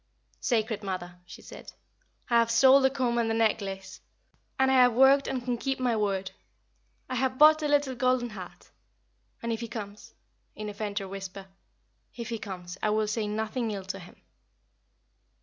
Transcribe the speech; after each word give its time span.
"Sacred 0.39 0.81
Mother," 0.81 1.19
she 1.27 1.43
said, 1.43 1.73
"I 2.27 2.39
have 2.39 2.49
sold 2.49 2.83
the 2.85 2.89
comb 2.89 3.19
and 3.19 3.29
the 3.29 3.35
necklace, 3.35 4.01
and 4.57 4.71
I 4.71 4.73
have 4.73 4.93
worked 4.93 5.27
and 5.27 5.45
can 5.45 5.59
keep 5.59 5.79
my 5.79 5.95
word. 5.95 6.31
I 7.07 7.13
have 7.17 7.37
bought 7.37 7.61
a 7.61 7.67
little 7.67 7.93
golden 7.93 8.31
heart. 8.31 8.71
And 9.43 9.53
if 9.53 9.59
he 9.59 9.67
comes" 9.67 10.15
in 10.55 10.69
a 10.69 10.73
fainter 10.73 11.07
whisper 11.07 11.45
"if 12.15 12.29
he 12.29 12.39
comes 12.39 12.79
I 12.81 12.89
will 12.89 13.05
say 13.07 13.27
nothing 13.27 13.69
ill 13.69 13.85
to 13.85 13.99
him." 13.99 14.15